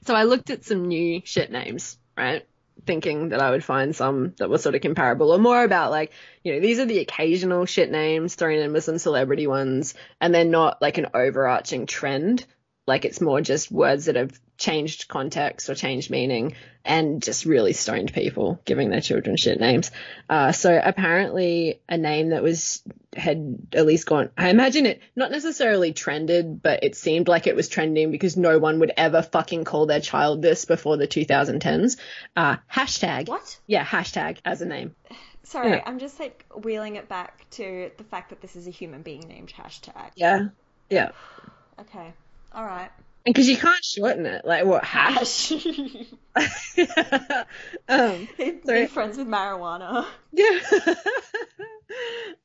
[0.06, 2.46] so I looked at some new shit names, right?
[2.86, 6.12] Thinking that I would find some that were sort of comparable or more about like,
[6.44, 10.34] you know, these are the occasional shit names thrown in with some celebrity ones and
[10.34, 12.46] they're not like an overarching trend.
[12.86, 17.72] Like it's more just words that have changed context or changed meaning and just really
[17.72, 19.90] stoned people giving their children shit names.
[20.30, 22.82] Uh, so apparently a name that was,
[23.14, 27.56] had at least gone, I imagine it not necessarily trended, but it seemed like it
[27.56, 31.98] was trending because no one would ever fucking call their child this before the 2010s.
[32.36, 33.28] Uh, hashtag.
[33.28, 33.58] What?
[33.66, 34.94] Yeah, hashtag as a name.
[35.42, 35.82] Sorry, Yeah.
[35.86, 39.26] I'm just like wheeling it back to the fact that this is a human being
[39.28, 40.10] named hashtag.
[40.14, 40.48] Yeah.
[40.88, 41.10] Yeah.
[41.80, 42.12] Okay.
[42.56, 42.90] All right.
[43.26, 44.46] And because you can't shorten it.
[44.46, 44.82] Like what?
[44.82, 45.52] Hash?
[47.88, 48.86] Um, Be Sorry.
[48.86, 50.06] friends with marijuana.
[50.32, 50.58] Yeah.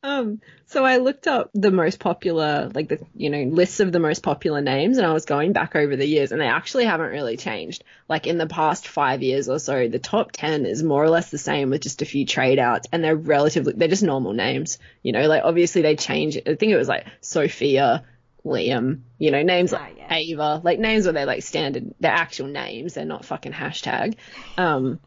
[0.04, 4.00] um, so I looked up the most popular, like the, you know, lists of the
[4.00, 7.12] most popular names and I was going back over the years and they actually haven't
[7.12, 7.84] really changed.
[8.08, 11.32] Like in the past five years or so, the top 10 is more or less
[11.32, 14.78] the same with just a few trade outs and they're relatively, they're just normal names.
[15.04, 16.38] You know, like obviously they change.
[16.38, 18.04] I think it was like Sophia,
[18.46, 20.14] Liam, you know, names Ah, like yeah.
[20.14, 22.94] Ava, like names where they're like standard, they're actual names.
[22.96, 24.16] They're not fucking hashtag.
[24.58, 25.00] Um,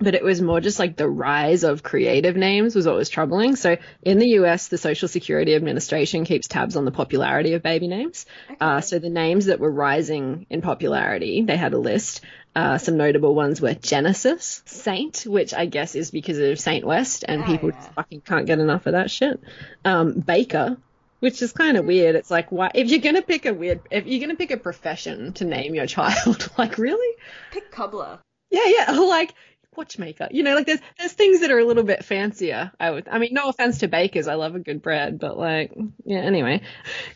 [0.00, 3.54] but it was more just like the rise of creative names was what was troubling.
[3.54, 7.86] So in the US, the Social Security Administration keeps tabs on the popularity of baby
[7.86, 8.26] names.
[8.60, 12.22] Uh, so the names that were rising in popularity, they had a list.
[12.56, 17.24] Uh, some notable ones were Genesis, Saint, which I guess is because of Saint West,
[17.26, 17.76] and Oh, people yeah.
[17.76, 19.40] just fucking can't get enough of that shit.
[19.84, 20.76] Um, Baker,
[21.24, 22.16] which is kind of weird.
[22.16, 25.32] It's like, why, if you're gonna pick a weird, if you're gonna pick a profession
[25.32, 27.16] to name your child, like really?
[27.50, 28.18] Pick cobbler.
[28.50, 29.32] Yeah, yeah, like
[29.74, 30.28] watchmaker.
[30.30, 32.72] You know, like there's there's things that are a little bit fancier.
[32.78, 35.72] I would, I mean, no offense to bakers, I love a good bread, but like,
[36.04, 36.18] yeah.
[36.18, 36.60] Anyway,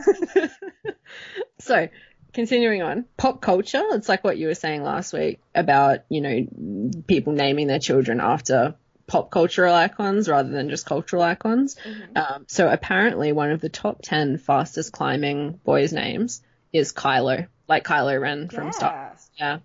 [1.59, 1.89] so,
[2.33, 3.83] continuing on, pop culture.
[3.91, 8.19] It's like what you were saying last week about, you know, people naming their children
[8.21, 8.75] after
[9.07, 11.75] pop cultural icons rather than just cultural icons.
[12.15, 16.41] Um, so apparently one of the top 10 fastest climbing boys names
[16.73, 19.29] is Kylo, like Kylo Ren from Star Wars.
[19.39, 19.59] Yeah.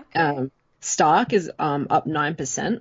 [0.00, 0.18] Okay.
[0.20, 2.80] Um, Stark is um, up 9%,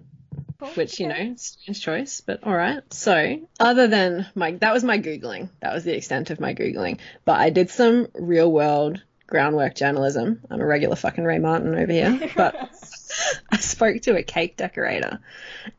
[0.60, 0.70] Cool.
[0.70, 2.82] which, you know, strange choice, but all right.
[2.94, 5.50] So, other than my, that was my Googling.
[5.62, 7.00] That was the extent of my Googling.
[7.26, 10.42] But I did some real world groundwork journalism.
[10.52, 12.32] I'm a regular fucking Ray Martin over here.
[12.36, 12.70] But
[13.52, 15.20] I spoke to a cake decorator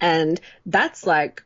[0.00, 1.42] and that's like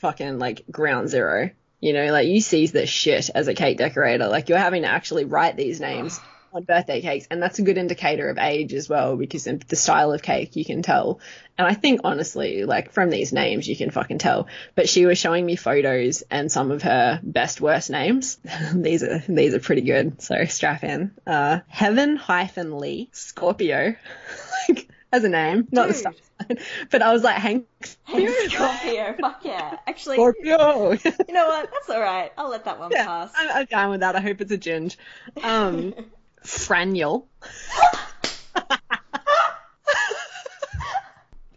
[0.00, 1.50] fucking like ground zero.
[1.80, 4.28] You know, like you seize the shit as a cake decorator.
[4.28, 6.20] Like you're having to actually write these names
[6.52, 9.76] on birthday cakes, and that's a good indicator of age as well because of the
[9.76, 11.20] style of cake you can tell.
[11.56, 14.48] And I think honestly, like from these names, you can fucking tell.
[14.74, 18.38] But she was showing me photos and some of her best worst names.
[18.74, 20.20] these are these are pretty good.
[20.20, 21.12] So strap in.
[21.26, 23.94] Uh, Heaven hyphen Lee Scorpio,
[24.68, 26.00] like as a name, not the Dude.
[26.00, 26.14] stuff.
[26.90, 27.66] But I was like, Hank
[28.06, 29.76] Hey, Scorpio, fuck yeah.
[29.86, 30.92] Actually, Scorpio.
[30.92, 31.70] you know what?
[31.70, 32.32] That's all right.
[32.38, 33.32] I'll let that one yeah, pass.
[33.36, 34.16] I'm, I'm down with that.
[34.16, 34.96] I hope it's a ginge.
[35.42, 35.94] Um,
[36.44, 37.24] Franiel.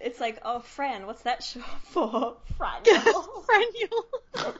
[0.05, 2.35] It's like, oh, Fran, what's that short for?
[2.57, 3.45] Fragile.
[3.47, 4.55] Franiel.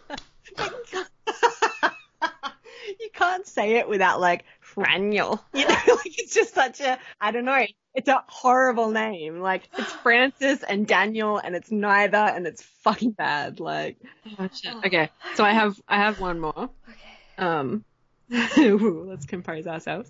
[2.99, 5.41] you can't say it without like Franiel.
[5.53, 7.65] You know, like it's just such a I don't know.
[7.93, 9.39] It's a horrible name.
[9.39, 13.59] Like it's Francis and Daniel, and it's neither, and it's fucking bad.
[13.59, 13.97] Like,
[14.39, 14.49] oh.
[14.85, 16.53] Okay, so I have I have one more.
[16.57, 17.37] Okay.
[17.37, 17.83] Um,
[18.57, 20.09] ooh, let's compose ourselves.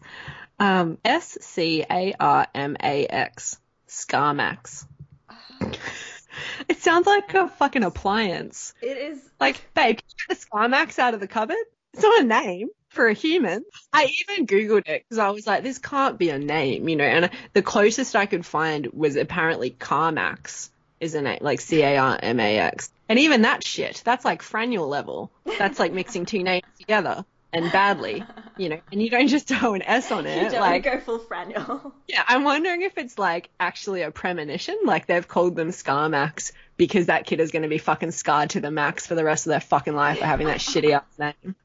[0.60, 4.86] Um, S C A R M A X, Scarmax.
[6.68, 8.74] It sounds like a fucking appliance.
[8.82, 9.20] It is.
[9.40, 11.58] Like, babe, can you get the Scarmax out of the cupboard?
[11.94, 13.64] It's not a name for a human.
[13.92, 17.04] I even Googled it because I was like, this can't be a name, you know,
[17.04, 22.92] and the closest I could find was apparently Carmax is a name, like C-A-R-M-A-X.
[23.10, 25.32] And even that shit, that's like Franiel level.
[25.58, 28.24] That's like mixing two names together and badly,
[28.58, 30.44] you know, and you don't just throw an S on it.
[30.44, 31.92] You don't Like, go full Franiel.
[32.08, 37.06] yeah, I'm wondering if it's like actually a premonition, like they've called them Scarmax because
[37.06, 39.52] that kid is going to be fucking scarred to the max for the rest of
[39.52, 41.56] their fucking life for having that shitty ass name.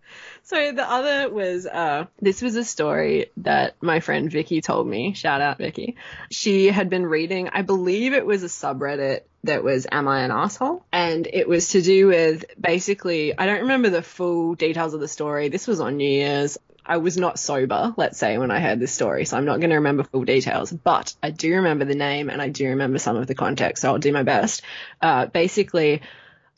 [0.43, 5.13] So the other was, uh, this was a story that my friend Vicky told me.
[5.13, 5.97] Shout out Vicky.
[6.31, 10.31] She had been reading, I believe it was a subreddit that was Am I an
[10.31, 10.85] Asshole?
[10.93, 15.09] And it was to do with basically, I don't remember the full details of the
[15.09, 15.49] story.
[15.49, 16.59] This was on New Year's.
[16.85, 19.71] I was not sober, let's say, when I heard this story, so I'm not going
[19.71, 23.17] to remember full details, but I do remember the name and I do remember some
[23.17, 24.63] of the context, so I'll do my best.
[25.03, 26.01] Uh, basically,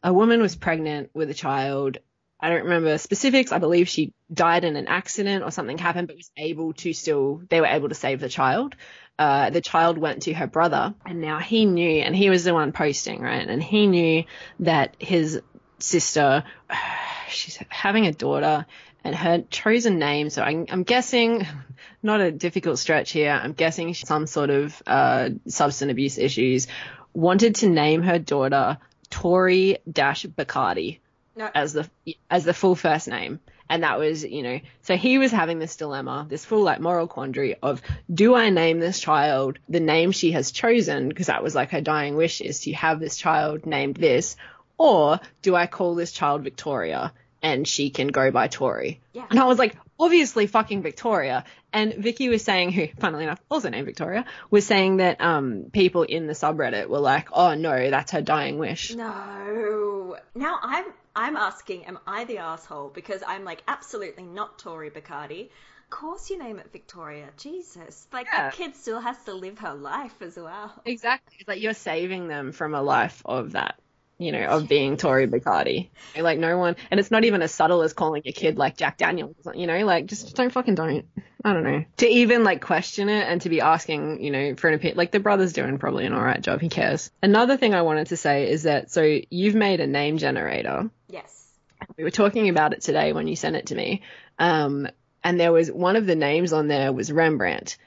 [0.04, 1.98] a woman was pregnant with a child.
[2.40, 3.52] I don't remember specifics.
[3.52, 7.42] I believe she died in an accident or something happened, but was able to still,
[7.48, 8.76] they were able to save the child.
[9.18, 12.54] Uh, the child went to her brother and now he knew, and he was the
[12.54, 13.46] one posting, right?
[13.46, 14.24] And he knew
[14.60, 15.42] that his
[15.78, 16.44] sister,
[17.28, 18.64] she's having a daughter
[19.04, 20.30] and her chosen name.
[20.30, 21.46] So I'm, I'm guessing,
[22.02, 23.32] not a difficult stretch here.
[23.32, 26.68] I'm guessing some sort of uh, substance abuse issues.
[27.12, 28.78] Wanted to name her daughter
[29.10, 31.00] Tori Dash Bacardi
[31.40, 31.50] No.
[31.54, 31.88] as the
[32.30, 33.40] as the full first name.
[33.68, 37.06] And that was, you know, so he was having this dilemma, this full like moral
[37.06, 37.80] quandary of
[38.12, 41.80] do I name this child the name she has chosen because that was like her
[41.80, 44.36] dying wish is to have this child named this
[44.76, 47.12] Or do I call this child Victoria
[47.42, 49.00] and she can go by Tori?
[49.12, 49.26] Yeah.
[49.30, 51.44] And I was like, obviously fucking Victoria.
[51.72, 56.02] And Vicky was saying, who, funnily enough, also named Victoria, was saying that um, people
[56.02, 58.94] in the subreddit were like, oh no, that's her dying wish.
[58.94, 60.16] No.
[60.34, 62.90] Now I'm I'm asking, am I the asshole?
[62.90, 65.50] Because I'm like absolutely not Tori Bacardi.
[65.84, 67.30] Of course you name it Victoria.
[67.36, 68.06] Jesus.
[68.12, 68.42] Like Yeah.
[68.42, 70.72] that kid still has to live her life as well.
[70.84, 71.36] Exactly.
[71.40, 73.78] It's like you're saving them from a life of that,
[74.20, 75.88] you know, of being Tori Bacardi.
[76.14, 78.98] Like no one, and it's not even as subtle as calling your kid like Jack
[78.98, 81.06] Daniels, you know, like just don't fucking don't.
[81.42, 81.84] I don't know.
[81.96, 85.10] To even like question it and to be asking, you know, for an opinion, like
[85.10, 86.60] the brother's doing probably an alright job.
[86.60, 87.10] He cares.
[87.22, 90.90] Another thing I wanted to say is that, so you've made a name generator.
[91.08, 91.48] Yes.
[91.96, 94.02] We were talking about it today when you sent it to me.
[94.38, 94.86] Um,
[95.24, 97.78] and there was one of the names on there was Rembrandt.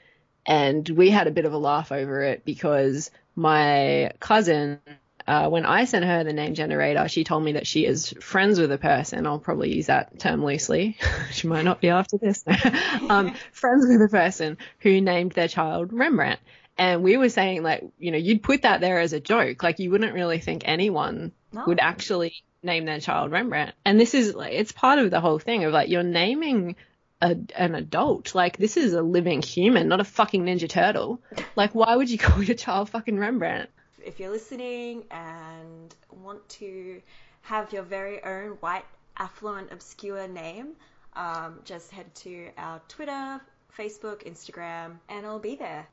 [0.44, 4.80] And we had a bit of a laugh over it because my cousin,
[5.26, 8.58] uh, when I sent her the name generator, she told me that she is friends
[8.60, 9.26] with a person.
[9.26, 10.96] I'll probably use that term loosely.
[11.32, 12.44] she might not be after this.
[13.08, 16.40] um, friends with a person who named their child Rembrandt.
[16.76, 19.62] And we were saying like, you know, you'd put that there as a joke.
[19.62, 21.64] Like you wouldn't really think anyone No.
[21.66, 23.74] would actually name their child Rembrandt.
[23.84, 26.76] And this is like, it's part of the whole thing of like, you're naming
[27.22, 28.34] a, an adult.
[28.34, 31.20] Like, this is a living human, not a fucking Ninja Turtle.
[31.56, 33.70] Like, why would you call your child fucking Rembrandt?
[34.04, 37.00] If you're listening and want to
[37.42, 38.84] have your very own white,
[39.16, 40.72] affluent, obscure name,
[41.14, 43.40] um, just head to our Twitter,
[43.78, 45.86] Facebook, Instagram, and I'll be there.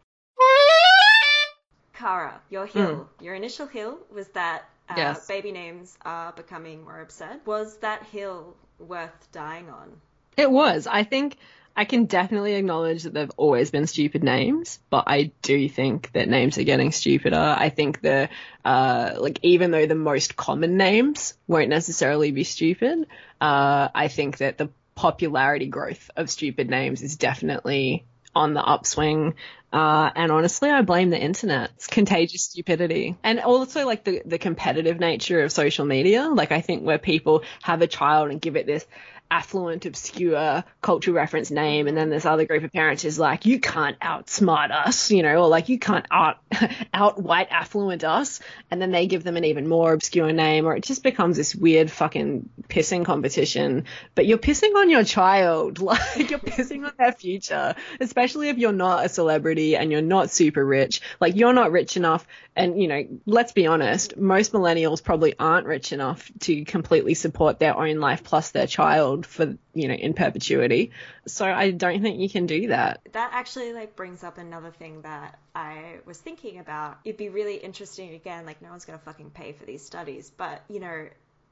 [1.93, 5.27] Caragh, your hill, your initial hill was that uh, Yes.
[5.27, 7.39] baby names are becoming more absurd.
[7.45, 10.01] Was that hill worth dying on?
[10.35, 10.87] It was.
[10.87, 11.37] I think
[11.81, 16.29] I can definitely acknowledge that they've always been stupid names, but I do think that
[16.29, 17.55] names are getting stupider.
[17.57, 18.29] I think the,
[18.63, 23.07] uh, like, even though the most common names won't necessarily be stupid,
[23.41, 28.05] uh, I think that the popularity growth of stupid names is definitely
[28.35, 29.33] on the upswing.
[29.73, 31.71] Uh, and honestly, I blame the internet.
[31.77, 33.17] It's contagious stupidity.
[33.23, 36.29] And also like the, the competitive nature of social media.
[36.29, 38.85] Like I think where people have a child and give it this
[39.31, 43.59] affluent, obscure cultural reference name, and then this other group of parents is like, you
[43.59, 46.37] can't outsmart us, you know, or like you can't out
[46.93, 50.75] out white affluent us, and then they give them an even more obscure name, or
[50.75, 53.85] it just becomes this weird fucking pissing competition.
[54.13, 58.73] But you're pissing on your child, like you're pissing on their future, especially if you're
[58.73, 62.27] not a celebrity and you're not super rich, like you're not rich enough.
[62.53, 67.59] And you know, let's be honest, most millennials probably aren't rich enough to completely support
[67.59, 70.91] their own life plus their child for you know in perpetuity.
[71.27, 73.01] So I don't think you can do that.
[73.11, 76.99] That actually like brings up another thing that I was thinking about.
[77.03, 80.63] It'd be really interesting again, like no one's gonna fucking pay for these studies, but
[80.69, 81.07] you know,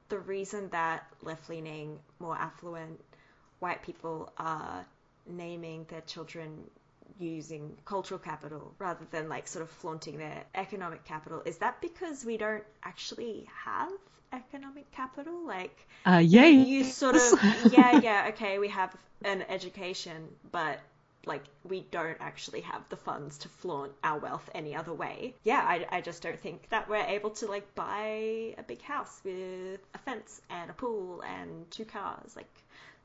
[0.08, 3.00] the reason that left leaning, more affluent
[3.60, 4.84] white people are
[5.26, 6.64] naming their children
[7.18, 12.24] using cultural capital rather than like sort of flaunting their economic capital is that because
[12.24, 13.90] we don't actually have
[14.32, 16.46] economic capital like Uh, yeah.
[16.46, 17.38] you sort of
[17.72, 18.94] yeah yeah okay we have
[19.24, 20.78] an education but
[21.26, 25.60] like we don't actually have the funds to flaunt our wealth any other way yeah
[25.62, 29.80] I, I just don't think that we're able to like buy a big house with
[29.94, 32.48] a fence and a pool and two cars like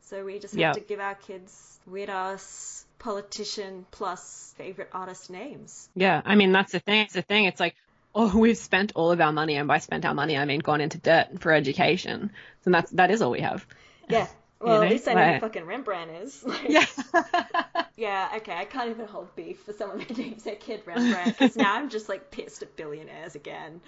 [0.02, 0.74] so we just have Yeah.
[0.74, 6.72] to give our kids weird ass politician plus favorite artist names Yeah, I mean that's
[6.72, 7.02] the thing.
[7.02, 7.46] It's the thing.
[7.46, 7.76] It's like,
[8.14, 10.82] oh, we've spent all of our money, and by spent our money, I mean gone
[10.82, 12.32] into debt for education.
[12.64, 13.66] So that's that is all we have.
[14.10, 14.28] yeah
[14.62, 16.86] well know, at least I know like- who fucking Rembrandt is Like, Yeah.
[17.98, 21.56] Yeah, okay, I can't even hold beef for someone that names their kid Rembrandt because
[21.56, 23.80] now I'm just like pissed at billionaires again.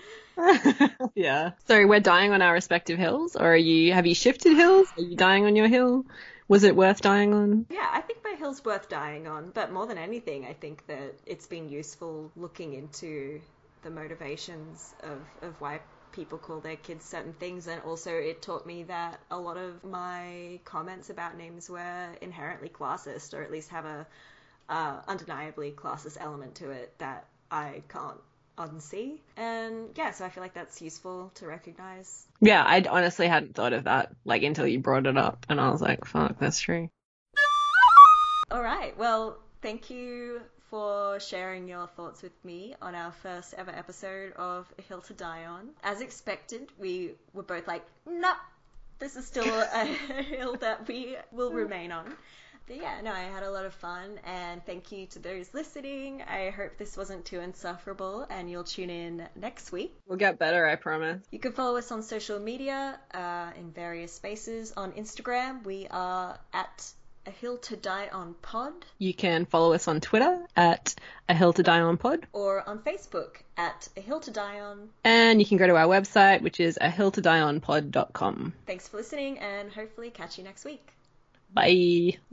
[1.15, 1.51] yeah.
[1.67, 3.91] So we're dying on our respective hills, or are you?
[3.93, 4.87] Have you shifted hills?
[4.97, 6.05] Are you dying on your hill?
[6.47, 7.65] Was it worth dying on?
[7.69, 7.99] Yeah, I
[8.37, 12.73] hill's worth dying on, but more than anything, I think that it's been useful looking
[12.73, 13.41] into
[13.83, 15.79] the motivations of, of why
[16.11, 19.83] people call their kids certain things, and also it taught me that a lot of
[19.83, 24.07] my comments about names were inherently classist, or at least have a
[24.69, 28.19] uh, undeniably classist element to it that I can't
[28.57, 29.19] unsee.
[29.35, 32.25] And yeah, so I feel like that's useful to recognize.
[32.41, 35.69] Yeah, I honestly hadn't thought of that like until you brought it up, and I
[35.69, 36.89] was like, fuck, that's true.
[38.49, 38.97] All right.
[38.97, 40.39] Well, thank you
[40.69, 45.13] for sharing your thoughts with me on our first ever episode of A Hill to
[45.13, 45.69] Die On.
[45.83, 48.35] As expected, we were both like, nah,
[48.99, 49.43] this is still
[49.73, 52.05] a hill that we will remain on.
[52.67, 56.21] But yeah, no, I had a lot of fun, and thank you to those listening.
[56.21, 59.93] I hope this wasn't too insufferable, and you'll tune in next week.
[60.05, 61.21] We'll get better, I promise.
[61.31, 64.73] You can follow us on social media uh, in various spaces.
[64.75, 66.91] On Instagram, we are at
[67.27, 70.95] a hill to die on pod, You can follow us on Twitter at
[71.29, 74.89] a hill to die on pod, or on Facebook at a hill to die on.
[75.03, 78.53] and you can go to our website, which is a hill to die on pod.com.
[78.65, 80.93] Thanks for listening, and hopefully catch you next week.
[81.53, 82.17] Bye.